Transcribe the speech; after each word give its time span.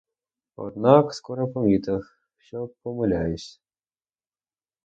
Однак 0.55 1.13
скоро 1.13 1.47
помітив, 1.47 2.03
що 2.37 2.69
помиляюсь. 2.83 3.61